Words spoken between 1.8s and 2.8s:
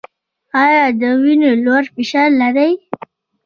فشار لرئ؟